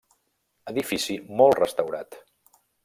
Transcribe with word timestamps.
Edifici 0.73 1.19
molt 1.43 1.63
restaurat. 1.63 2.21